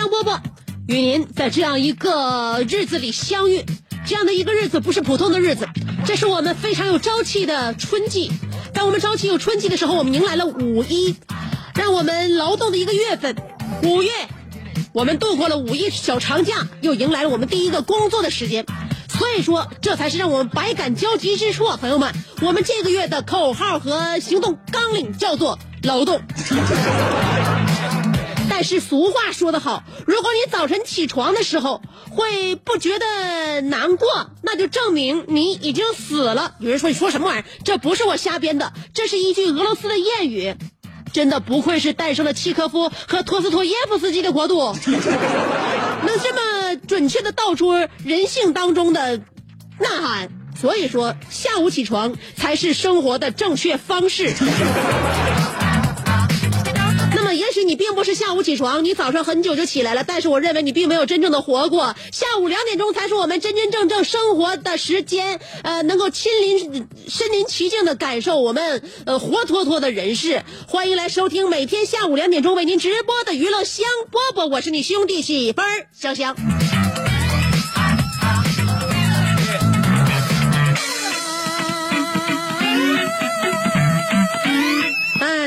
[0.00, 0.40] 香饽饽
[0.88, 3.62] 与您在这样一个日子里相遇，
[4.06, 5.68] 这样的一个日子不是普通的日子，
[6.06, 8.32] 这是我们非常有朝气的春季。
[8.72, 11.16] 当我们朝气有春季的时候，我们迎来了五一，
[11.74, 13.36] 让我们劳动的一个月份。
[13.82, 14.10] 五月，
[14.94, 18.64] 我们度过了五一小长假，又迎来了我们第一个工作的时间。
[19.06, 22.14] 所以说，这才是让我们百感交集之处啊，朋友们。
[22.40, 26.22] 我们这个月的口号和行动纲领叫做劳动。
[28.60, 31.80] 但是俗话说得好，如果你早晨起床的时候
[32.10, 34.06] 会不觉得难过，
[34.42, 36.56] 那就证明你已经死了。
[36.58, 37.44] 有人说你说什么玩意儿？
[37.64, 40.54] 这不是我瞎编的，这是一句俄罗斯的谚语。
[41.10, 49.16] 真的不愧是诞生了契科夫和托斯托耶夫斯基的国度，能这么准确的道出人性当中的
[49.78, 50.28] 呐喊。
[50.60, 54.34] 所以说，下午起床才是生活的正确方式。
[57.32, 61.94] 也许你并不是下午起床，你早上很久就起来了，但是我认为你并没有真正的活过。
[62.12, 70.42] 下午两点钟才是我们真真正正生活的时间，呃，能够亲临身临其境的感受我们呃活脱脱的人世。
[70.66, 76.36] 欢迎来收听每天下午两点钟为您直播的娱乐香饽饽，我是你兄弟媳妇儿香香。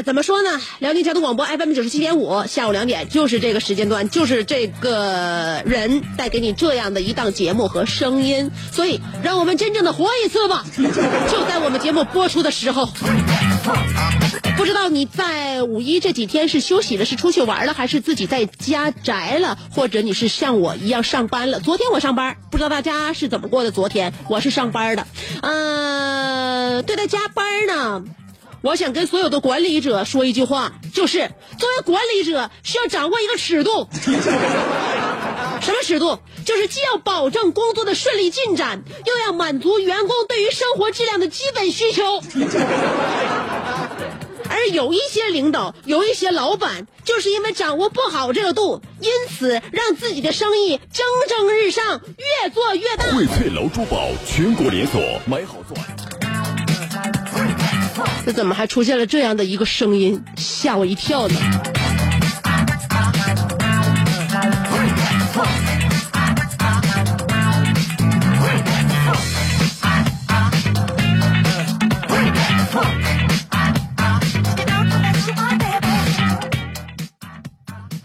[0.02, 0.60] 怎么说呢？
[0.80, 10.66] 辽宁交通广播 FM 九十七点五，下午两点就是这个时间段，就是这个人带给你这样的一档节目和声音，所以让我们真正的活一次吧！
[11.30, 12.90] 就在我们节目播出的时候，
[14.58, 21.60] 不知道你在五一这几天是休息了，是出去玩了，还是自己在家宅了，或者你是像我一样上班了？
[21.60, 23.72] 昨天我上班，不知道大家是怎么过的？
[23.72, 25.08] 昨天我是上班的，
[25.42, 28.04] 呃，对待加班呢。
[28.64, 31.30] 我想跟所有的管理者说一句话，就是
[31.60, 33.90] 作为管理者需要掌握一个尺度。
[35.62, 36.18] 什么尺度？
[36.46, 42.24] 就是既要保证工作的顺利进展，又要满足员工对于生活质量的基本需求。
[44.50, 52.00] 而有一些领导，有一些老板，就是因为掌握不好这个度，因此让自己的生意蒸蒸日上，
[52.44, 53.04] 越做越大。
[53.08, 56.13] 荟萃楼珠宝全国连锁，买好钻。
[58.26, 61.36] 这怎么还出现了这样的一个声音，吓我一跳呢？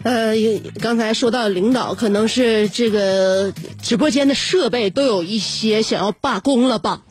[0.01, 0.33] 呃，
[0.81, 7.01] 刚才说到领导，可能是这个直播间的设备都有一些想要罢工了吧？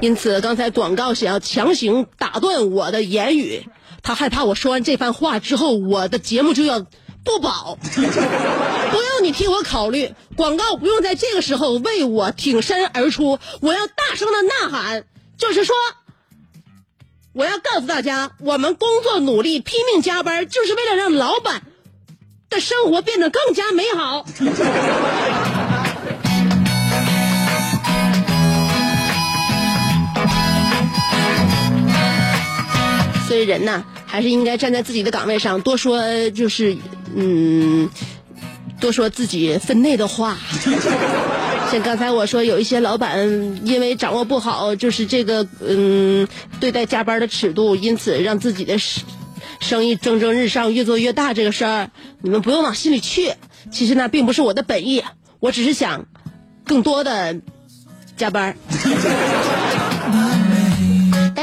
[0.00, 3.66] 因此，刚才广告想要强行打断我的言语，
[4.02, 6.86] 他害怕我说完这番话之后，我的节目就要
[7.24, 7.76] 不保。
[7.84, 15.04] 不用你替我考虑，广告不用在这个时候为我挺身而出，我要大声的呐喊，
[15.36, 15.74] 就是说，
[17.32, 21.62] 我要告诉大家，我们工作努力、拼命加班，就是为了让老板
[22.48, 24.24] 的生活变得更加美好。
[33.28, 36.78] 所以人呐，还是应该站在自己的岗位上，多说就是
[37.14, 37.90] 嗯，
[38.80, 40.38] 多说自己分内的话。
[41.70, 46.26] 像刚才我说，有一些老板因为掌握不好，就是这个嗯
[46.58, 49.04] 对待加班的尺度，因此让自己的生
[49.60, 51.90] 生意蒸蒸日上，越做越大这个事儿，
[52.22, 53.34] 你们不用往心里去。
[53.70, 55.04] 其实那并不是我的本意，
[55.40, 56.06] 我只是想
[56.64, 57.36] 更多的
[58.16, 58.56] 加班。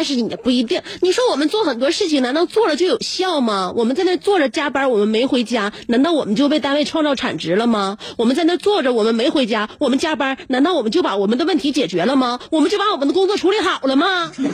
[0.05, 0.25] 但是。
[0.25, 0.81] 也不一定。
[1.01, 3.73] 你说我们做很多事情，难道做了就有效吗？
[3.75, 7.97] 我们在那坐着加班，我们没回家，难道我们就为单位创造产值了吗？
[8.17, 12.39] 我们在那坐着，我们没回家，我们加班，难道我们就把我们的问题解决了吗？
[12.49, 14.31] 我们就把我们的工作处理好了吗？
[14.37, 14.47] 你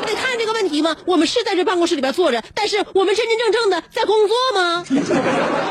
[0.00, 0.96] 不得看这个问题吗？
[1.06, 4.84] 我们是在这办公室里边坐着，但是我们真真正正的在工作吗？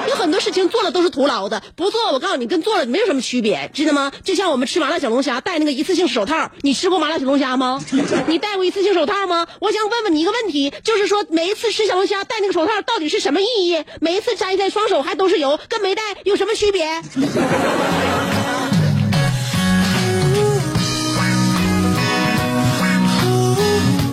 [0.10, 4.12] 有很多事情做了都是徒劳的，不做我告诉你，跟做了没有什么区别，知道吗？
[4.24, 7.80] 就像我们吃麻辣小龙虾戴那个一次性手套，你吃过麻辣小龙虾吗？
[8.28, 9.48] 你戴过一次性手套吗？
[9.60, 13.84] 我想问问你一个问题，就是说每一次吃小龙虾戴那个手套到底是什么意义？
[14.02, 17.02] 每一次摘下来双手还都是油，跟没戴有什么区别？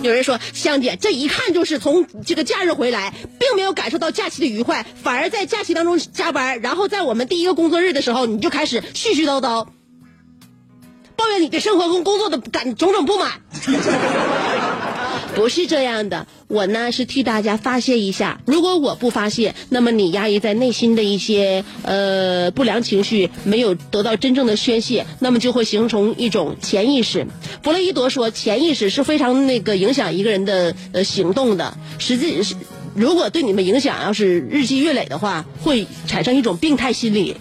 [0.03, 9.65] 有人说，香姐这一看就是从这个假日回来，并没有感受到假期的愉快，反而在假期当中加班，然后在我们第一个工作日的时候，你就开始絮絮叨叨，
[11.15, 13.41] 抱怨你对生活跟工作的感种种不满。
[15.35, 18.39] 不是这样的，我呢是替大家发泄一下。
[18.45, 27.25] 如果我不发泄，那么你压抑在内心的一些呃不良情绪没有得到真正的宣泄，那么就会形成一种潜意识。
[27.63, 31.77] 弗洛伊德说，潜意识是非常那个影响一个人的呃行动的。
[31.97, 32.55] 实际是。
[32.95, 37.35] 如果对你们影响要是日积月累的话，会产生一种病态心理。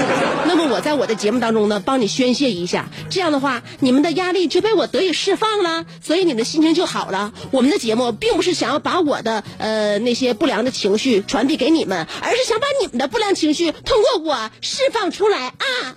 [0.46, 7.32] 那么我在我的节目当中呢，帮你宣泄一下，这样的话，你们的压力就被我得以释放了，所以你的心情就好了。
[7.50, 15.96] 我们的节目并不是想要把我的呃那些不良的情绪传递给你们，而是想把你们的不良情绪通过我释放出来啊。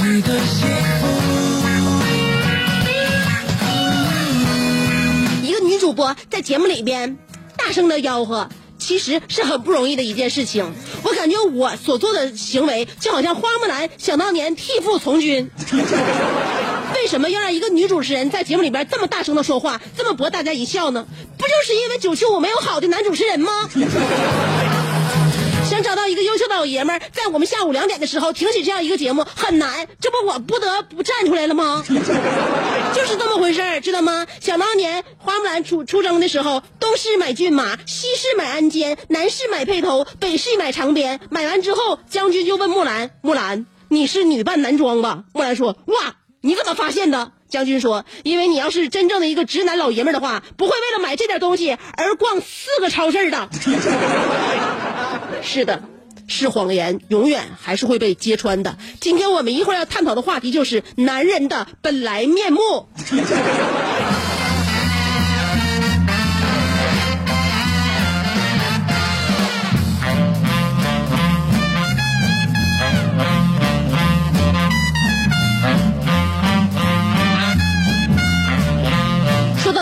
[0.00, 0.32] 一个
[5.68, 7.18] 女主播在节目里边
[7.54, 8.48] 大声的吆喝，
[8.78, 10.72] 其实是很不容易的一件事情。
[11.02, 15.50] 我感觉我所做的行为就好像花木兰想当年替父从军。
[16.96, 21.06] 为什么要让一个女主持人在节目里边这么大声的说话，这么博大家一笑呢？
[21.36, 23.52] 不就是因为九七五没有好的男主持人吗？
[25.78, 31.84] 想找到一个优秀的老爷们，在我们下午两点的时候挺起这样一个节目很难，这不我不得不站出来了吗？
[31.86, 34.26] 就是这么回事儿，知道吗？
[34.40, 41.20] 想当年花木兰出出征的时候，东市买骏马，西市买鞍鞯，南市买辔头，北市买长鞭。
[41.30, 53.48] 买完之后，将军就问木兰：“木兰，你是女扮男装吧？”木兰说：“哇，你怎么发现的？”将军说：“因为你要是真正的一个直男老爷们的话，不会为了买这点东西而逛四个超市的。
[55.42, 55.82] ”是的，
[56.26, 58.76] 是谎言，永远还是会被揭穿的。
[59.00, 62.88] 今天我们一会儿要探讨的话题就是男人的本来面目。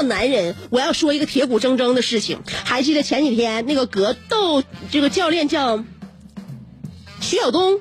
[0.06, 2.40] 男人，我要说一个铁骨铮铮的事情。
[2.64, 5.84] 还记得前几天那个格斗这个教练叫
[7.20, 7.80] 徐晓东，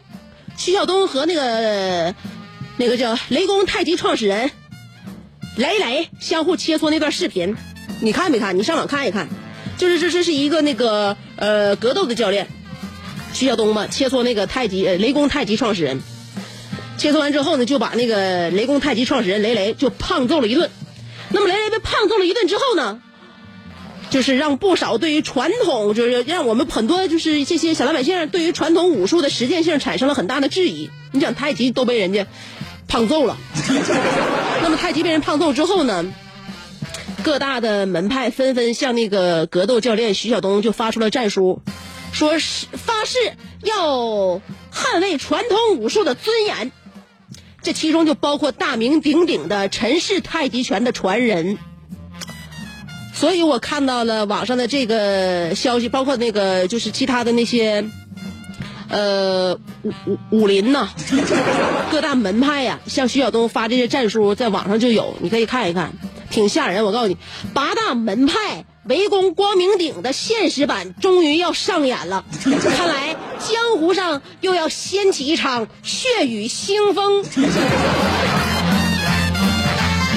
[0.58, 2.16] 徐晓东和那个
[2.78, 4.52] 那个叫雷公太极创始人
[5.56, 7.56] 雷雷相互切磋那段视频，
[8.02, 8.58] 你看没看？
[8.58, 9.30] 你上网看一看。
[9.78, 12.48] 就是这这是一个那个呃格斗的教练
[13.34, 16.02] 徐晓东嘛，切磋那个太极雷公太极创始人，
[16.98, 20.72] 切磋完之后呢，就把那个雷公太极创始人雷雷就胖揍了一顿。
[21.30, 23.02] 那么雷雷被胖揍了一顿之后呢，
[24.10, 30.90] 就是让不少对于传统，就是让我们很多就是这些小老百姓对于传统武术的实践性产生了很大的质疑。
[31.12, 32.28] 你讲太极都被人家
[32.88, 33.38] 胖揍了，
[34.62, 36.06] 那么太极被人胖揍之后呢，
[37.24, 41.62] 各大的门派纷纷向那个格斗教练徐晓东就发出了战书，
[42.12, 43.18] 说是发誓
[43.64, 44.42] 要
[44.72, 46.72] 捍卫传统武术的尊严。
[47.66, 51.58] 这其中就包括大名鼎鼎的陈氏太极拳的传人，
[53.12, 57.84] 所以我看到了网上的这个消息，包括那个就是其他的那些，
[58.88, 60.90] 呃武武武林呐，
[61.90, 65.92] 各大门派呀，像徐晓东发这些战书，在网上就有，你可以看一看，
[66.30, 66.86] 挺吓人。
[66.86, 67.18] 我告诉你，
[67.56, 77.24] 八大门派围攻光明顶的现实版终于要上演了，看来江湖上又要掀起一场血雨腥风。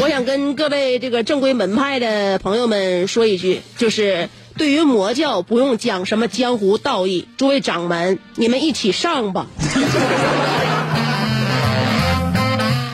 [0.00, 9.46] 我想跟各位这个正规门派的朋友们说一句，就是对于魔教不用讲什么江湖道义，诸位掌门，你们一起上吧。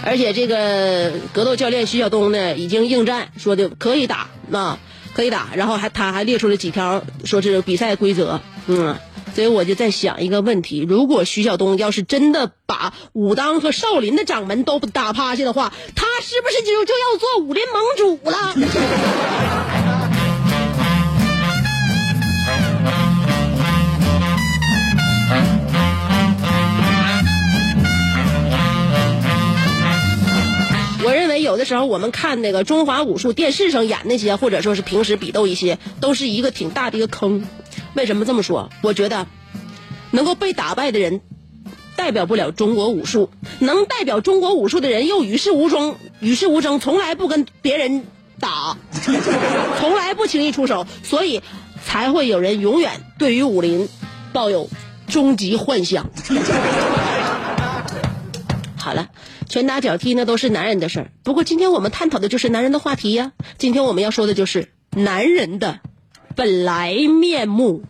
[0.07, 4.79] 而且这个格斗教练徐晓东呢，已经应战，说的可以打，那
[5.15, 8.97] 可以打，然后还他还列出了几条，说是比赛规则，嗯，
[9.35, 19.84] 所以我就在想一个问题：如果徐晓东要是真的把武当和少林的掌门都打趴下的话，他是不是就就要做武林盟主了？
[31.05, 37.47] 我认为有的时候我们看那个中华武术电视上演那些，或者说是平时比斗一些，都是一个挺大的一个坑。
[37.93, 38.71] 为什么这么说？
[38.83, 39.27] 我觉得
[40.11, 41.21] 能够被打败的人，
[41.95, 48.07] 代表不了中国武术；能代表中国武术的人，又与世无争，与世无争，从来不跟别人
[48.41, 48.79] 打，
[49.79, 51.43] 从来不轻易出手，所以
[51.85, 53.89] 才会有人永远对于武林
[54.33, 54.71] 抱有
[55.07, 56.09] 终极幻想。
[58.77, 59.09] 好了，
[59.55, 61.13] 拳打脚踢那都是男人的事儿。
[61.23, 63.31] 不过今天我们探讨的就是男人的话题呀。
[63.57, 65.79] 今天我们要说的就是男人的
[66.35, 67.85] 本来面目。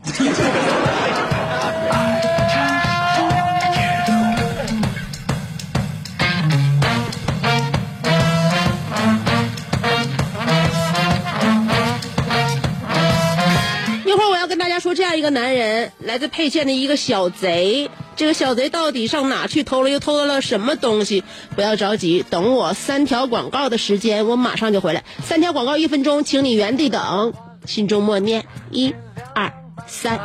[14.05, 21.25] 一会儿我要跟大家说，这样一个男人来自沛县的一个小贼，这个小贼到底上哪去偷了，又偷了什么东西？
[21.55, 25.05] 不要着急，等我三条广告的时间，我马上就回来。
[25.23, 27.33] 三条广告一分钟，请你原地等，
[27.67, 28.95] 心中默念一、
[29.35, 29.53] 二、
[29.87, 30.19] 三。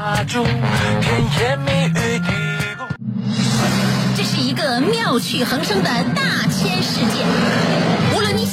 [4.15, 7.99] 这是一个妙趣横生的大千世界。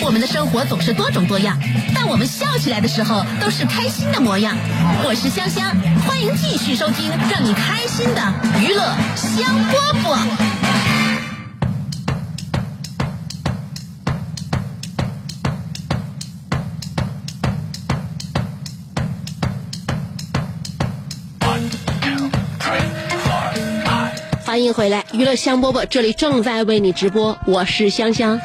[0.00, 1.58] 我们的生活总是多种多样，
[1.94, 4.56] 但我们笑起来的时候都是开心的模样。
[5.04, 5.76] 我是香香，
[6.06, 8.22] 欢迎继续收听让你开心的
[8.58, 8.82] 娱乐
[9.14, 10.16] 香饽饽。
[24.44, 28.40] 欢迎回来，娱乐香饽饽，这里正在为你直播，我是香香。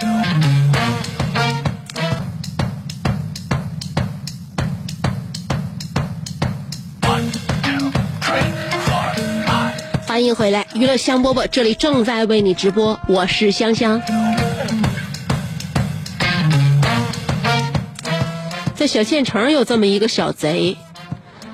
[10.24, 14.02] 欢迎回来，娱乐香饽饽，这里正在为你直播，我是香香。
[18.74, 20.78] 在小县城有这么一个小贼，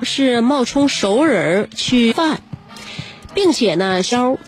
[0.04, 2.42] 是冒充熟人去饭，
[3.34, 4.38] 并且呢销，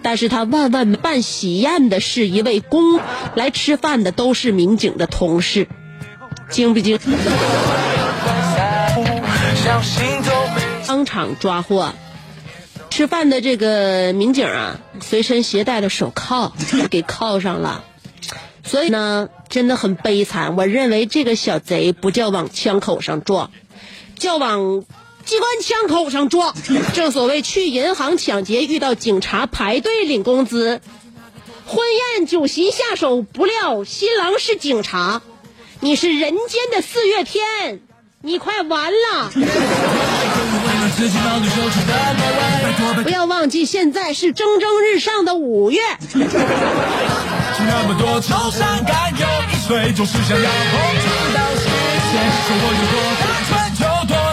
[0.00, 2.98] 但是他万万办喜宴的是一位公，
[3.34, 5.68] 来吃饭的都是民警的同事，
[6.48, 6.98] 精不精？
[10.86, 11.92] 当场抓获。
[12.92, 16.52] 吃饭的这个民警啊，随身携带的手铐
[16.90, 17.84] 给铐上了，
[18.62, 20.56] 所以呢，真的很悲惨。
[20.56, 23.50] 我认为这个小贼不叫往枪口上撞，
[24.18, 24.84] 叫往
[25.24, 26.54] 机关枪口上撞。
[26.92, 30.82] 正所谓去银行抢劫遇到警察排队领工资，
[31.64, 31.86] 婚
[32.18, 35.22] 宴酒席下手不料新郎是警察，
[35.80, 37.80] 你是人间的四月天，
[38.20, 39.32] 你快完了。
[43.02, 45.80] 不要忘记，现在是蒸蒸日上的五月。
[46.14, 46.22] 那
[47.88, 50.50] 么多愁善感，有一岁总是想要控
[51.00, 51.64] 制到时
[52.12, 52.14] 间。
[52.46, 53.81] 生活有多单纯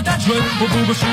[0.01, 1.05] 单纯，我不过是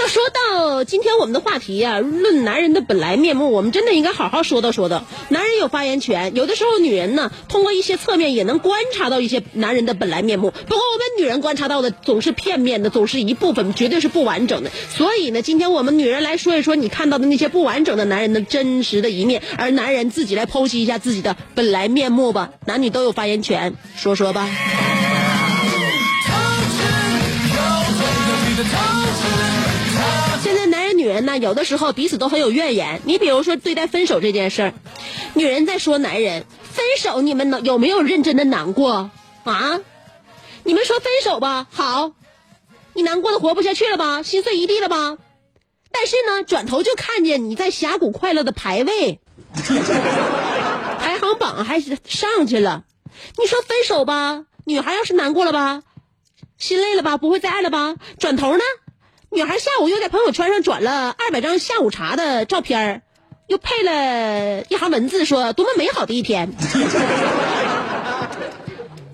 [0.00, 5.04] 要说到今天我们的话题呀、论男人的本来面目，我们真的应该好好说道说道。
[5.28, 10.50] 男人有发言权，有的时候女人呢，通过一些侧面也能观察到一些男人的本来面目。
[10.50, 14.70] 不过我们女人观察到的总是片面的，总是一部分，绝对是不完整的。
[14.90, 22.50] 所以呢，今天我们女人来说一说你看到的那些不完整的男人的真实的一面，而男人自己来剖析一下自己的本来面目吧。
[22.66, 24.48] 男女都有发言权，说说吧。
[31.12, 33.02] 人女人呢，有的时候彼此都很有怨言。
[33.04, 34.74] 你比如说对待分手这件事儿，
[35.34, 39.10] 女人在说男人分手，你们能有没有认真的难过
[39.44, 39.80] 啊？
[40.64, 42.12] 你们说分手吧，好，
[42.94, 45.18] 你难过的活不下去了吧，心碎一地了吧？
[45.90, 49.20] 但是呢，转头就看见你在峡谷快乐的排位，
[50.98, 52.84] 排行榜还是上去了。
[53.36, 55.82] 你说分手吧，女孩要是难过了吧，
[56.56, 57.96] 心累了吧，不会再爱了吧？
[58.18, 58.62] 转头呢，
[59.34, 63.00] 女孩下午又在朋友圈上转了二百张下午茶的照片
[63.46, 66.52] 又配了一行文字说多么美好的一天。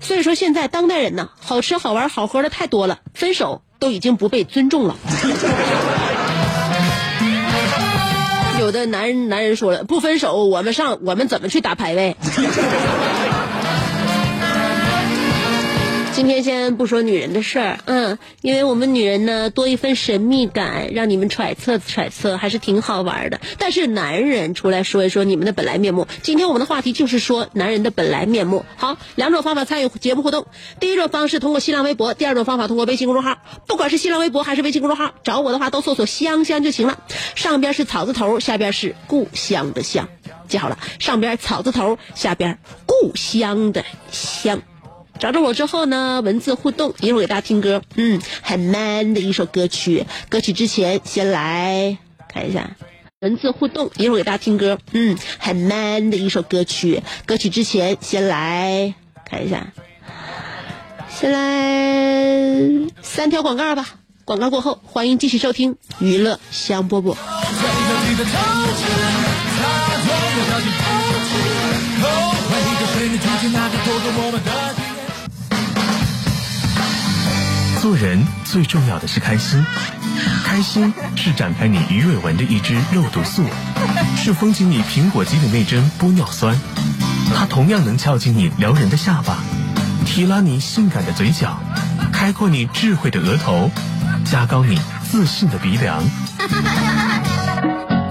[0.01, 4.97] 所以说现在当代人呢，好吃好玩好喝的太多了，分手都已经不被尊重了。
[8.59, 12.17] 有的男人男人说了，不分手我们上我们怎么去打排位？
[16.19, 23.39] 今天先不说女人的事儿，嗯，因为我们女人呢多一份神秘感，让你们揣测揣测，还是挺好玩的。
[23.57, 26.09] 但是男人出来说一说你们的本来面目。
[26.21, 28.65] 今天我们的话题就是说男人的本来面目。
[28.75, 30.45] 好，两种方法参与节目互动。
[30.81, 33.37] 第一种方式通过新浪微博，第二种方法通过微信公众号。
[33.65, 36.99] 不管是新浪微博还是微信公众号，找我的话都搜索“香香”就行了。
[37.35, 40.09] 上边是草字头，下边是故乡的乡，
[40.49, 44.61] 记好了，上边草字头，下边故乡的乡。
[45.19, 50.05] 找着我之后呢，文字互动，一会儿给大家听歌，嗯，很 man 的一首歌曲。
[50.29, 51.97] 歌曲之前先来
[52.33, 52.77] 看一下
[53.19, 57.03] 文字互动，一会儿给大家听歌，嗯，很 man 的一首歌曲。
[57.25, 58.93] 歌曲之前先来
[59.25, 59.73] 看一下，
[61.09, 63.89] 先来三条广告吧。
[64.23, 67.17] 广告过后，欢迎继续收听娱乐香饽饽。
[77.89, 79.65] 做人最重要的是开心，
[80.45, 83.43] 开心是展开你鱼尾纹的一支肉毒素，
[84.15, 86.55] 是封紧你苹果肌的那针玻尿酸，
[87.35, 89.39] 它同样能翘起你撩人的下巴，
[90.05, 91.59] 提拉你性感的嘴角，
[92.13, 93.71] 开阔你智慧的额头，
[94.23, 94.79] 加高你
[95.09, 96.03] 自信的鼻梁。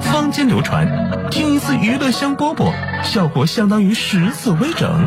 [0.00, 0.88] 坊间流传，
[1.30, 2.72] 听一次娱乐香饽饽，
[3.04, 5.06] 效果相当于十次微整，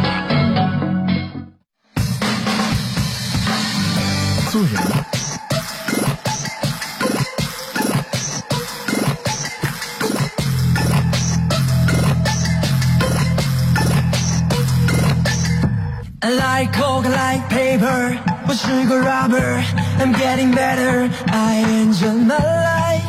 [17.01, 18.17] Like coke, I like paper.
[18.47, 19.63] 我是个 rapper,
[19.99, 21.09] I'm getting better.
[21.31, 23.05] I enjoy my life.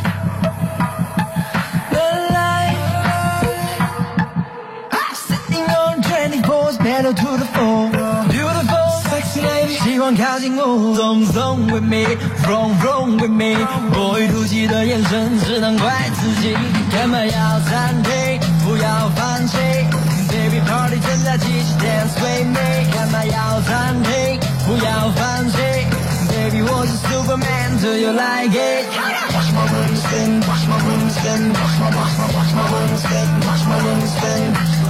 [1.91, 2.79] My life.
[5.15, 7.91] Sitting on 24, pedal to the floor.
[8.29, 9.79] Beautiful, sexy lady.
[9.83, 12.05] 喜欢靠近我，Zone zone with me,
[12.47, 13.57] roam roam with me.
[13.93, 16.57] Boy 妒忌的眼神只能怪自己，
[16.93, 18.13] 干嘛要暂停？
[27.83, 32.55] Superman，Do you like it？Watch my room spin, watch my room spin, watch my watch my watch
[32.55, 34.82] my room spin, watch my room spin.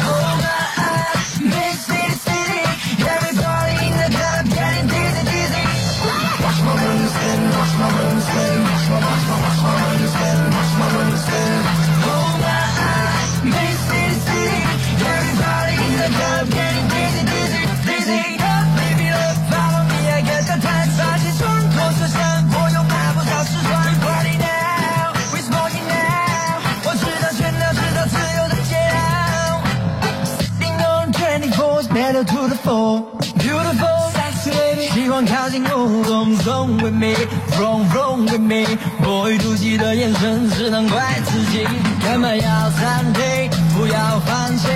[37.22, 38.64] Zone with me, roam roam with me。
[39.02, 41.66] Boy 妒忌的眼神只能怪自己，
[42.02, 43.50] 干嘛要暂停？
[43.76, 44.68] 不要放弃。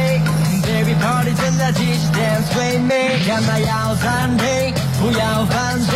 [0.67, 4.75] Baby party 正在继续，Dance with me，干嘛要暂停？
[5.01, 5.91] 不要放弃。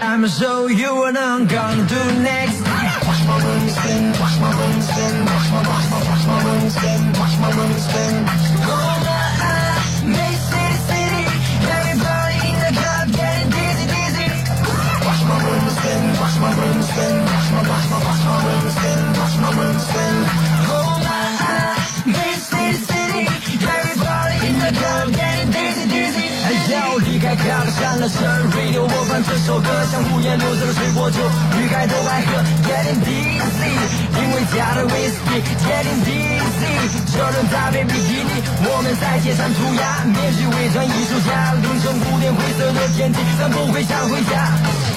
[0.00, 2.60] I'm so you what I'm gonna do next.
[3.06, 6.68] Watch my room spin, watch my room spin, watch my watch my watch my room
[6.70, 8.43] spin, watch my room spin.
[27.48, 31.18] 要离开卡拉山了声 radio 播放这首歌，像无言流着的水果酒，
[31.58, 33.68] 女孩都爱喝，getting dizzy，
[34.16, 35.42] 因为加了 Whiskey。
[35.64, 36.72] Getting dizzy，
[37.12, 44.48] 这人搭配比基尼，我们在街上涂鸦，面具伪装艺术家，凌晨五点灰色的天气，但不会想回家。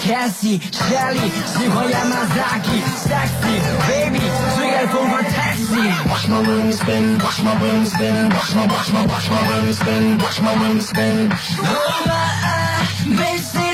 [0.07, 4.21] Cassie、Shelly 喜欢 Yamazaki，sexy baby
[4.57, 9.41] 最爱疯狂 taxi。Watch my room spin, watch my room spin, watch my watch my watch my
[9.49, 11.33] room spin, watch my room spin.
[11.61, 13.66] Oh my, big city city,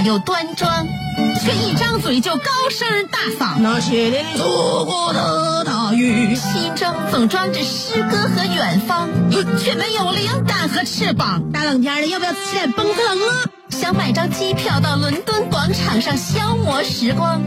[0.00, 0.86] 雅又端庄，
[1.44, 3.58] 却一张嘴就高声大嗓。
[3.60, 9.10] 那些年错过的大雨，心中总装着诗歌和远方，
[9.58, 11.42] 却没有灵感和翅膀。
[11.52, 13.44] 大冷天的，要不要起来蹦个冷啊？
[13.68, 17.42] 想买张机票到伦敦广场上消磨时光，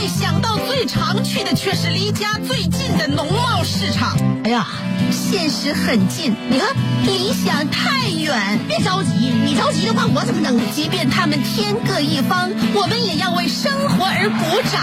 [0.00, 4.16] 没想到最常去的却是离家最近的农贸市场。
[4.44, 4.64] 哎呀，
[5.10, 6.68] 现实很近，你看
[7.04, 8.60] 理想太远。
[8.68, 10.56] 别着急，你着急的话，我怎么能？
[10.70, 14.80] 即便他们天各一方，我们也要为生活而鼓掌。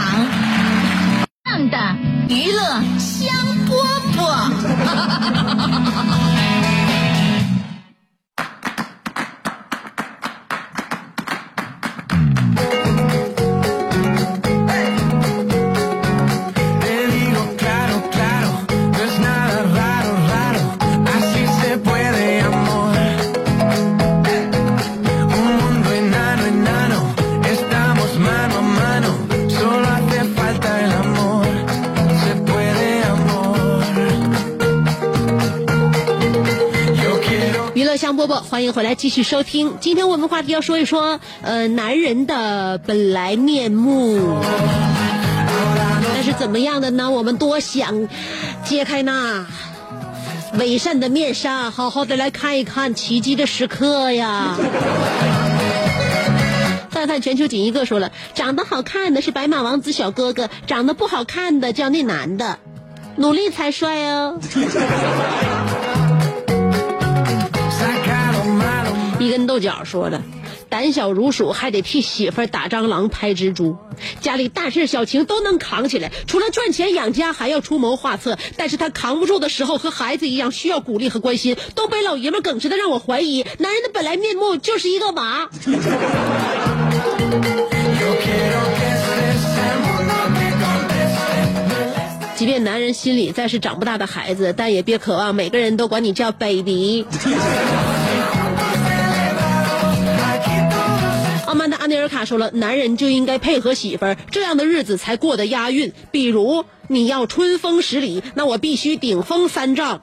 [1.46, 1.78] 这样的
[2.28, 3.34] 娱乐香
[3.70, 4.52] 饽饽。
[38.56, 39.80] 欢迎回来继续收听。
[39.82, 44.18] 今天我们话题要说一说，呃，男人的本来面目。
[46.16, 47.12] 那是怎么样的呢？
[47.12, 48.08] 我们多想
[48.64, 49.46] 揭开那
[50.58, 54.56] 伪善的面纱，好好的来看一看奇迹的时刻呀。
[56.92, 62.58] 范范全球仅一个说了，长得好看的是白马王子小哥哥，长得不好看的叫那男的，
[63.18, 64.40] 努力才帅哦。
[69.26, 70.22] 一根豆角说了，
[70.70, 73.76] 胆小如鼠还得替媳妇打蟑螂、拍蜘蛛，
[74.22, 78.38] 家里大事小情都能扛起来，除了赚钱养家，还要出谋划策。
[78.56, 85.50] 但是他扛不住的时候，和孩子一样需要鼓励和关心，都被老爷们耿直的让我怀疑，男人的本来面目就是一个娃。
[92.36, 97.06] 即便男人心里再是长不大的孩子，但也别渴望每个人都管你叫 baby。
[101.86, 105.94] 安尼尔卡说了，男人就应该配合媳妇儿，这样的日子才过得押韵。
[106.10, 110.02] 比如你要春风十里，那我必须顶风三丈。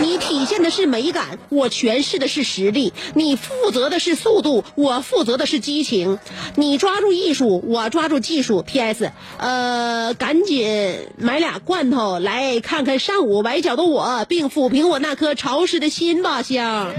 [0.00, 2.92] 你体现的是美感，我诠释的是实力。
[3.14, 6.20] 你负责的是速度，我负责的是激情。
[6.54, 8.62] 你抓住艺术，我抓住技术。
[8.62, 9.10] P.S.
[9.38, 16.92] 呃，赶紧买俩罐头来看看上午崴脚的我，并抚平我那颗潮湿的心吧，香。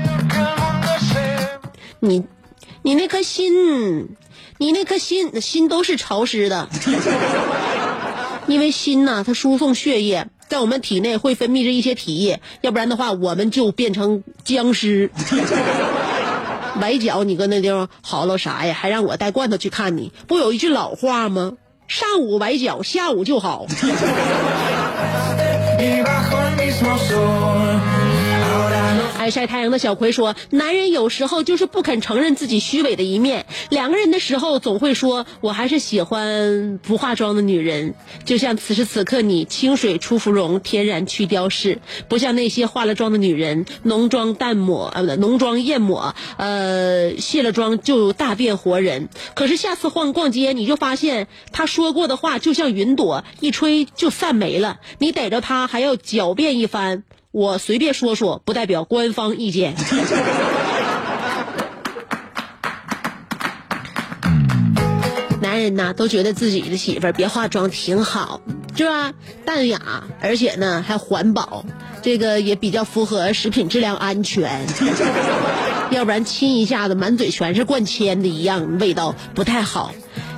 [2.02, 2.26] 你。
[2.88, 4.10] 你那颗心，
[4.58, 6.68] 你那颗心，心都是潮湿的，
[8.48, 15.12] 因为心呐、它输送血液，在我们体内会分泌着一些体液，要不然的话，我们就变成僵尸。
[16.80, 18.74] 崴脚，你搁那地方嚎唠啥呀？
[18.74, 20.12] 还让我带罐头去看你？
[20.28, 21.54] 不有一句老话吗？
[21.88, 23.66] 上午崴脚，下午就好。
[29.26, 33.48] 爱晒太阳的小葵说：“男人有时候就是不肯承认自己虚伪的一面。
[33.72, 37.96] 两个人的时候，总会说我还是喜欢不化妆的女人。
[38.24, 49.10] 就像此时此刻你，清水出芙蓉，天然去雕饰，不像那些化了妆的女人，浓妆淡抹，呃，浓妆艳抹，呃，卸了妆就大变活人。
[49.34, 54.80] 可是下次逛逛街，你就发现他说过的话就像云朵，一吹就散没了。
[55.00, 57.02] 你逮着他还要狡辩一番。”
[57.36, 59.76] 我随便说说，不代表官方意见。
[65.42, 68.40] 男人呐都觉得自己的媳妇儿别化妆挺好，
[68.78, 69.12] 是吧？
[69.44, 71.66] 淡雅，而且呢还环保，
[72.02, 74.66] 这个也比较符合食品质量安全。
[75.92, 79.92] 要不然亲一下子满嘴全是灌铅的一样，味道不太好。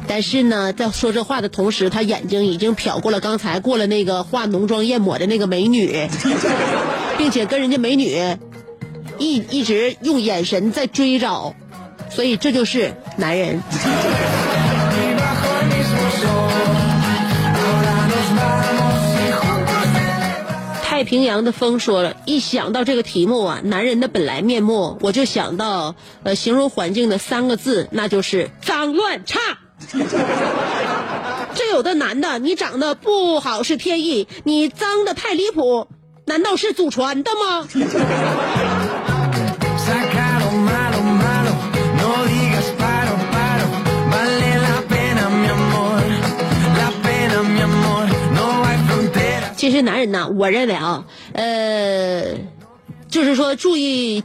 [0.07, 6.07] 但是呢，在说这话的同时，他眼睛已经瞟过了刚才过了那个化浓妆艳抹的那个美女，
[7.17, 8.37] 并且跟人家美女
[9.19, 11.55] 一一直用眼神在追找，
[12.09, 13.61] 所以这就是男人。
[20.83, 29.39] 太平洋的风说了，一想到这个题目啊，男人的本来面目，我就想到呃形容环境的三个字，那就是脏乱差。
[31.55, 35.87] 这有的男的你长得不好是天意你脏的太离谱
[36.25, 37.67] 难道是祖传的吗？
[49.55, 52.23] 其实男人呐我认为啊呃
[53.09, 54.23] 就是说注意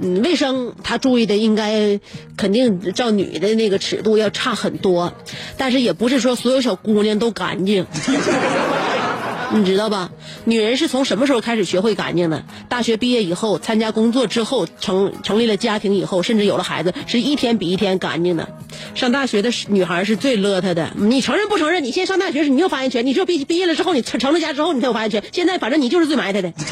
[0.00, 2.00] 嗯，卫生他注意的应该
[2.36, 5.14] 肯定照女的那个尺度要差很多，
[5.56, 7.86] 但是也不是说所有小姑娘都干净，
[9.52, 10.10] 你知道吧？
[10.44, 12.44] 女人是从什么时候开始学会干净的？
[12.68, 18.48] 大学毕业以后，参加工作之后，成成立了家庭以后，甚至有了孩子，是一天比一天干净的。
[18.94, 21.84] 上大学的女孩是最邋遢的，你承认不承认？
[21.84, 25.22] 你现在上大学时你有发言权，你只有毕毕业了之后，你成成了家之后，你才有发言权。
[25.30, 26.52] 现在反正你就是最埋汰的。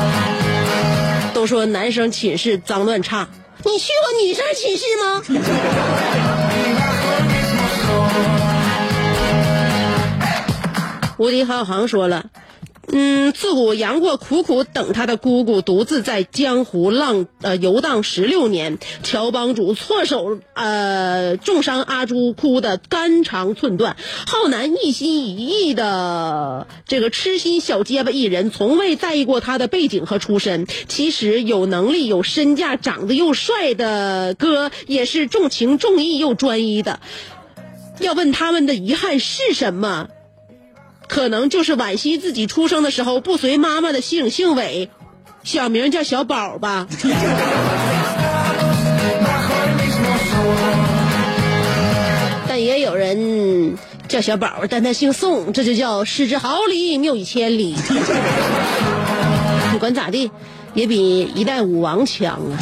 [1.40, 3.26] 都说男生寝室脏乱差，
[3.64, 5.22] 你去过女生寝室吗？
[11.16, 12.26] 无敌浩航说了，
[12.92, 23.96] 嗯，自古杨过苦苦等他的姑姑独自在江湖浪呃游荡十六年，乔帮主错手呃重伤阿朱，哭得肝肠寸断。
[24.26, 30.66] 浩南一心一意的这个痴心小结巴艺人，从未在意过他的背景和出身。
[30.88, 36.98] 其实有能力、有身价、长得又帅的哥，也是重情重义又专一的。
[38.00, 40.08] 要问他们的遗憾是什么？
[41.10, 44.88] 可能就是惋惜自己出生的时候不随妈妈的姓姓韦，
[45.42, 46.86] 小名叫小宝吧。
[52.46, 57.74] 但也有人叫小宝，但他姓宋，这就叫失之毫厘，谬以千里。
[59.72, 60.30] 不管咋地，
[60.74, 62.54] 也比一代武王强啊。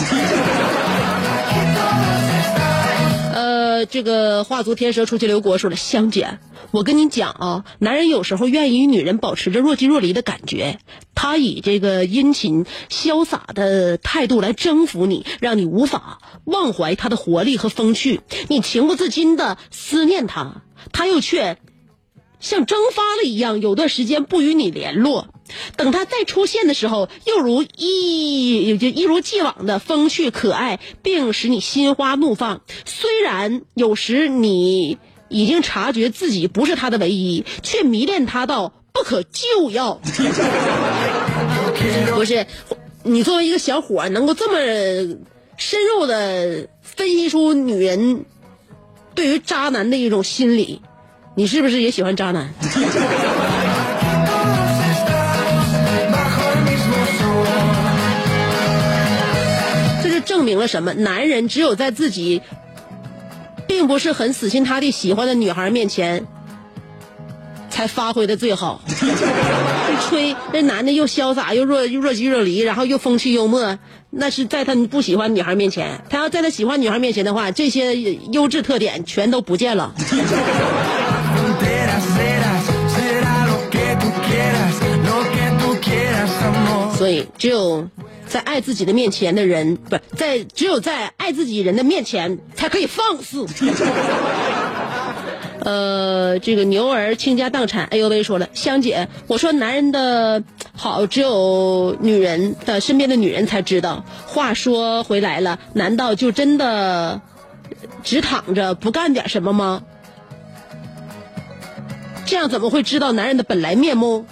[3.86, 6.38] 这个画足天蛇出去留国说了，香姐，
[6.70, 10.78] 我跟你讲啊，男人有时候愿意与女人保持着若即若离的感觉，
[11.14, 20.62] 他以这个殷勤潇洒的态度来征服你，让你无法忘怀他的活力和风趣，你情不自禁的思念他，
[20.92, 21.58] 他又却
[22.40, 25.28] 像蒸发了一样，有段时间不与你联络。
[25.76, 32.62] 等他再出现的时候，又如一就一如既往的风趣可爱，并使你心花怒放。
[32.84, 40.00] 虽然有时你已经察觉自己不是他的唯一，却迷恋他到不可救药。
[42.14, 42.46] 不是，
[43.02, 45.16] 你作为一个小伙，能够这么
[45.56, 48.24] 深入的分析出女人
[49.14, 50.82] 对于渣男的一种心理，
[51.34, 52.52] 你是不是也喜欢渣男？
[60.48, 60.94] 明了什么？
[60.94, 62.40] 男人只有在自己
[63.66, 66.26] 并不是很死心塌地喜欢的女孩面前，
[67.68, 68.80] 才发挥的最好。
[68.88, 76.02] 一吹，那男的又潇洒又若若即若离，然后又风趣幽默，那是在他不喜欢女孩面前。
[76.08, 77.94] 他要在他喜欢女孩面前的话，这些
[78.32, 79.94] 优质特点全都不见了。
[86.98, 87.88] 所以，只有
[88.26, 93.46] 在爱自己的面前的人，不是在只有在爱自己人的面前才可以放肆。
[95.60, 100.42] 呃，这个牛儿倾家荡产，哎呦喂，说了，香姐，我说男人的
[100.74, 104.04] 好只有女人的身边的女人才知道。
[104.26, 107.20] 话说回来了，难道就真的
[108.02, 109.82] 只躺着不干点什么吗？
[112.26, 114.26] 这样怎么会知道男人的本来面目？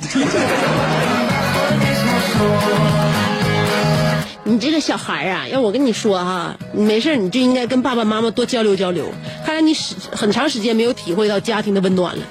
[4.48, 9.12] 你这个小孩啊，要我跟你说哈、你没事你就应该跟爸爸妈妈多交流交流。
[9.44, 12.22] 看来你时很长时间没有体会到家庭的温暖了。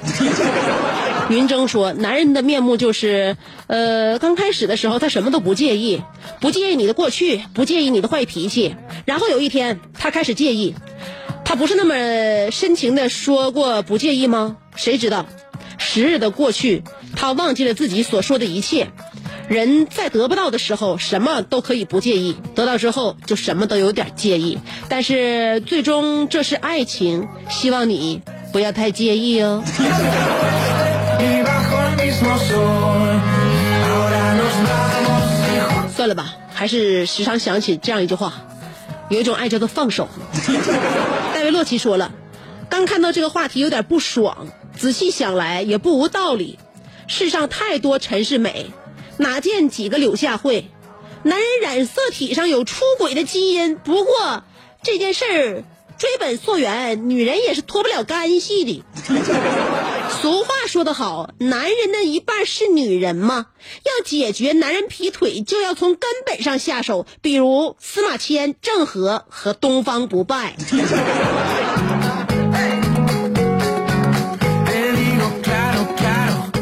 [1.30, 3.36] 云峥说，男人的面目就是，
[3.67, 6.01] 呃，刚开始的时候他什么都不介意，
[6.39, 10.73] 不介意你的过去，不介意你的坏脾气，然后有一天他开始介意，
[11.43, 14.56] 他不是那么深情的说过不介意吗？
[14.78, 15.25] 谁知道，
[15.78, 16.82] 时日的过去，
[17.13, 18.88] 他忘记了自己所说的一切。
[19.47, 24.58] 人在得不到的时候，什么都可以不介意；得到之后，就什么都有点介意。
[24.89, 29.63] 但是最终这是爱情，希望你不要太介意哦。
[35.95, 38.34] 算了吧，还是时常想起这样一句话，
[39.10, 40.10] 有一种爱叫做放手。
[41.34, 42.12] 戴维洛奇说了，
[42.67, 46.58] 刚看到这个话题有点不爽，仔细想来也不无道理。
[47.08, 48.71] 世上太多陈世美，
[49.17, 50.69] 哪见几个柳下惠？
[51.23, 54.43] 男人染色体上有出轨的基因，不过
[54.84, 55.63] 这件事儿
[55.97, 58.84] 追本溯源，女人也是脱不了干系的。
[60.21, 63.47] 俗话说得好，男人的一半是女人嘛。
[63.84, 70.56] 要解决男人劈腿，就要从根本上下手，比如司马迁、郑和和东方不败。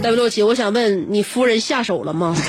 [0.04, 2.36] 戴维洛奇，我想问你夫人下手了吗.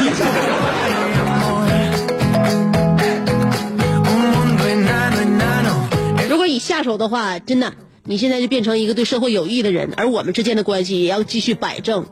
[6.29, 12.05] 如果你下手的话，真的，你现在就变成一个对社会有益的人，而我们之间的关系也要继续摆正。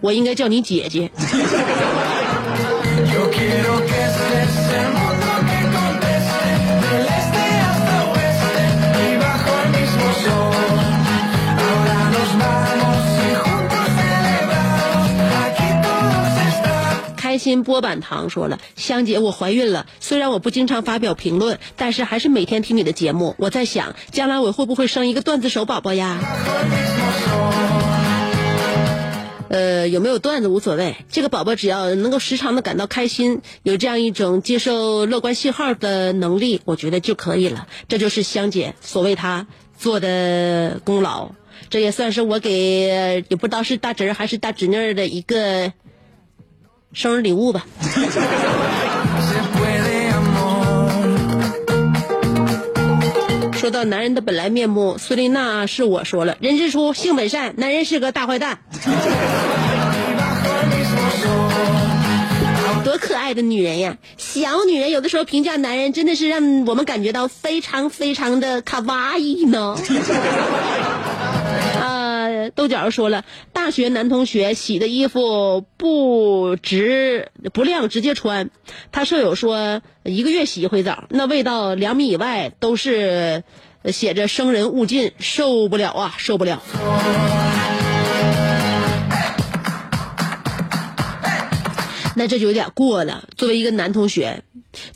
[0.00, 1.08] 我应该叫你姐姐。
[17.50, 19.86] 心波板糖说了，香姐，我怀孕了。
[19.98, 23.34] 虽然我不经常发表评论，但是还是每天听你的节目。
[23.38, 26.20] 我在想，将来我会不会生一个段子手宝宝呀？
[29.48, 37.66] 呃，有没有段子无所谓，这个宝宝只要能够时常的感到开心，有这样一种接受乐观信号的能力，我觉得就可以了。
[37.88, 41.32] 这就是香姐所为她做的功劳，
[41.68, 45.72] 这也算是我给也不知道是大侄儿还是大侄女儿的一个
[46.92, 47.66] 生日礼物吧。
[53.52, 58.58] 说到男人的本来面目，孙丽娜是我说了，人之初性本善，男人是个大坏蛋。
[62.82, 63.98] 多可爱的女人呀！
[64.16, 69.76] 小女人有的时候评价男人，真的是让我们感觉到非常非常的卡哇伊呢。
[72.30, 78.50] 呃，豆角说了，大学男同学洗的衣服不直不晾直接穿，
[78.92, 83.42] 他舍友说一个月洗一回澡，那味道两米以外都是
[83.86, 86.62] 写着“生人勿近”，受不了啊，受不了。
[92.16, 93.28] 那这就有点过了。
[93.36, 94.42] 作为一个男同学，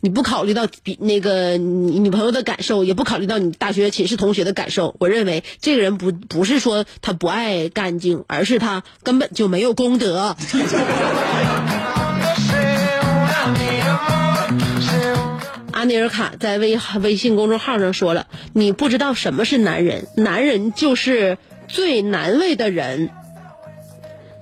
[0.00, 10.36] 你不考虑到比那个你女朋友的感受，也不考虑到你大学寝室同学的感受，我认为这个人不不是说他不爱干净，而是他根本就没有功德。
[15.70, 21.36] 阿尼尔卡在微微信公众号上说了：“你不知道什么是男人，男人就是
[21.68, 23.10] 最难为的人。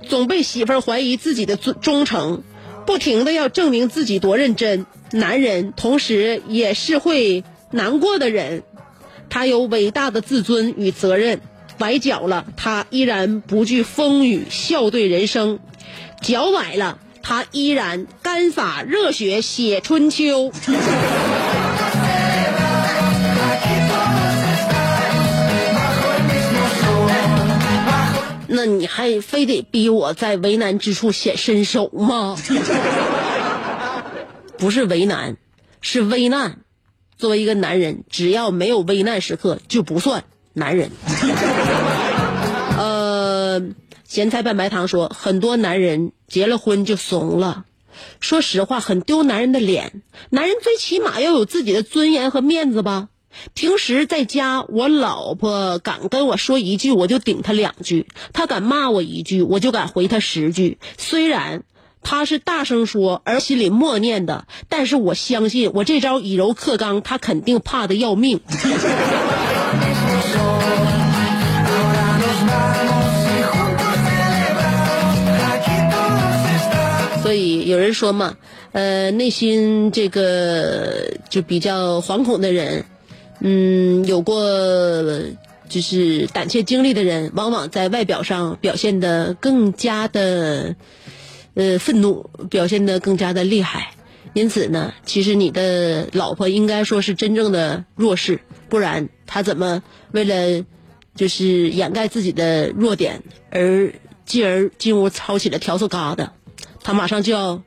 [0.09, 2.43] 总被媳妇儿怀疑自己的忠忠诚，
[2.87, 4.87] 不停的要证明自己多认真。
[5.12, 8.62] 男人同时也是会难过的人，
[9.29, 11.40] 他有伟大的自尊与责任。
[11.79, 15.59] 崴脚了，他依然不惧风雨，笑对人生；
[16.21, 20.53] 脚崴了，他依然干洒热血写春秋。
[28.62, 32.37] 那你还非得逼我在为难之处显身手吗？
[34.57, 35.37] 不是为难，
[35.81, 36.61] 是危难。
[37.18, 40.22] 作为一个男人，只要没有危难时刻，就不算
[40.53, 40.92] 男人。
[42.79, 43.61] 呃，
[44.05, 47.64] 咸菜拌白糖说，很多男人结了婚就怂了。
[48.20, 50.03] 说实话，很丢男人的脸。
[50.30, 53.09] 男人最起码要有自己的尊严和面子吧。
[53.55, 60.78] 平时在家，我老婆敢跟我说一句，我就顶她两句；她敢骂我一句，我就敢回她十句。
[60.99, 61.62] 虽然
[62.03, 68.41] 她是大声说，而心里默念的，但是我相信，我这招以柔克刚，她肯定怕的要命。
[77.22, 78.35] 所以有人说嘛，
[78.72, 82.85] 呃，内心这个就比较惶恐的人，
[83.45, 84.40] 嗯，有过
[85.68, 90.76] 就是胆怯经历的人，往往在外表上表现的更加的，
[91.55, 93.95] 呃，愤怒，表现的更加的厉害。
[94.32, 99.82] 因此呢，其实你的老婆应该说是真正的弱势，不然她怎么
[100.12, 100.64] 为了
[101.16, 103.93] 就是掩盖自己的弱点，而
[104.24, 106.28] 继而进屋抄起了笤帚疙瘩，
[106.82, 107.62] 她马上就要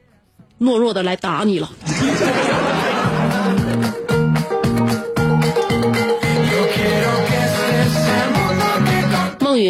[0.59, 1.69] 懦弱的来打你了。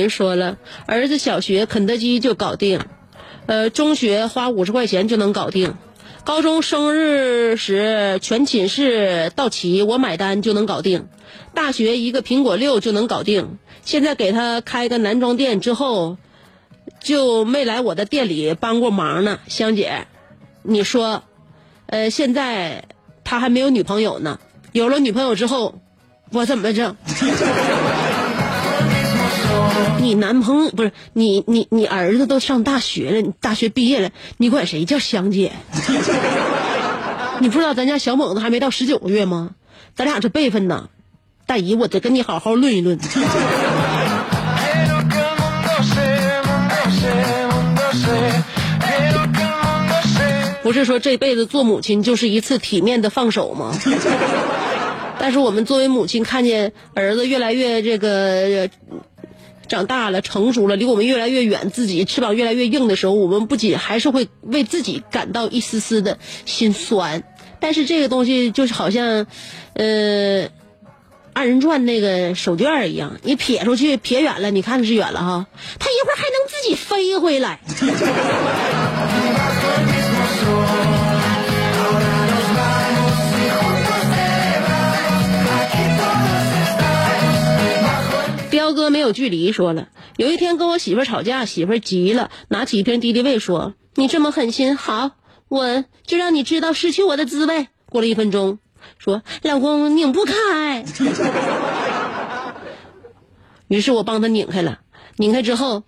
[0.10, 2.80] 说了，儿子小学肯德基就搞定，
[3.46, 5.76] 呃，中学花五十块钱就能搞定，
[6.24, 11.08] 高中生日时全寝室到齐我买单就能搞定，
[11.54, 13.58] 大学一个苹果六就能搞定。
[13.84, 16.18] 现在给他开个男装店之后，
[17.00, 19.40] 就没来我的店里帮过忙呢。
[19.48, 20.08] 香姐，
[20.64, 21.24] 你说，
[21.86, 22.86] 呃，现在
[23.24, 24.40] 他还没有女朋友呢，
[24.72, 25.76] 有了女朋友之后，
[26.32, 26.96] 我怎么整？
[30.06, 35.52] 你男朋友不是你你你儿子都上大学了，大学毕业了，你管谁叫香姐？
[37.42, 39.56] 你不知道咱家小猛子还没到十九个月吗？
[39.96, 40.90] 咱俩这辈分呐，
[41.48, 43.00] 大姨，我得跟你好好论一论。
[50.62, 53.76] 不是说这辈子做母亲就是一次体面的放手吗？
[55.18, 58.70] 但是我们作为母亲，看见儿子越来越这个
[59.68, 67.24] 长大了、成熟了，离我们越来越远，自己翅膀越来越硬的时候，我们不仅还是会为自己感到一丝丝的心酸。
[67.60, 69.26] 但是这个东西就是好像，
[69.74, 70.50] 呃，
[71.34, 75.48] 二人转那个手绢一样，你撇出去撇远了，你看的是远了哈，
[75.80, 77.60] 它一会儿还能自己飞回来。
[88.76, 95.12] 哥没有距离说了，有一天跟我媳妇吵架，媳妇急了，拿起一瓶敌敌畏说：“你这么狠心，好，
[95.48, 98.60] 我就让你知道失去我的滋味。”过了一分钟，
[99.00, 100.86] 说：“老公拧不开。
[103.68, 104.82] ”于是我帮他拧开了，
[105.18, 105.84] 拧开之后，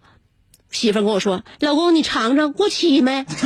[0.71, 3.23] 媳妇跟我说：“老公，你尝尝过期没？”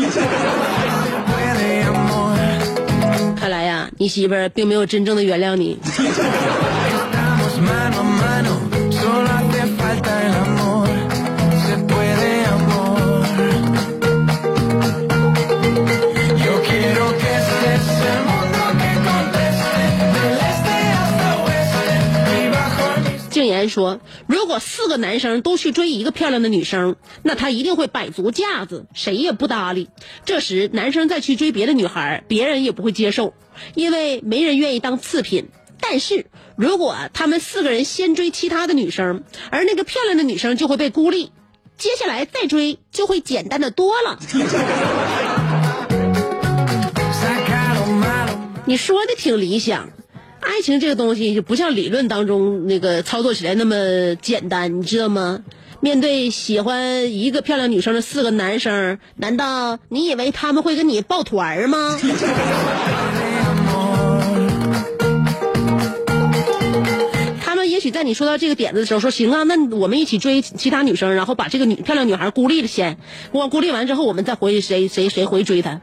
[3.36, 5.80] 看来呀，你媳妇并没有真正的原谅你。
[23.72, 24.00] 说
[24.30, 29.90] ：“如果四个男生都去追一个漂亮的女生，那他一定会摆足架子，谁也不搭理。
[30.26, 33.34] 这时男生再去追别的女孩，别人也不会接受，
[33.74, 35.50] 因为没人愿意当次品。
[35.80, 41.32] 但是如果他们四个人先追其他的女生，而那个漂亮的女生就会被孤立，
[41.78, 44.20] 接下来再追就会简单的多了。
[48.66, 49.90] ”你说的挺理想。
[50.42, 55.44] 爱情这个东西就不像理论当中那个操作起来那么简单，你知道吗？
[55.80, 61.98] 面对喜欢一个漂亮女生的四个男生，难道你以为他们会跟你抱团儿吗？
[67.44, 72.98] 他们也许在你说到这个点子的时候说行啊，那我们一起追其他女生，然后把这个女漂亮女孩孤立了先，
[73.32, 75.82] 我孤立完之后，我们再回谁谁谁回追她。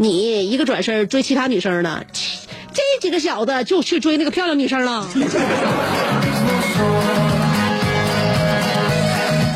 [0.00, 2.02] 你一个转身追其他女生呢？
[2.72, 5.06] 这几个小子就去追那个漂亮女生了，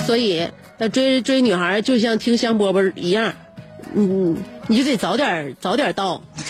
[0.06, 3.32] 所以那追追女孩就像听香饽饽一样，
[3.94, 4.36] 嗯，
[4.66, 6.22] 你就得早点早点到，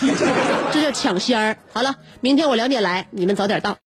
[0.73, 1.55] 这叫抢先儿。
[1.71, 3.73] 好了，明天我两点来，你们早点到。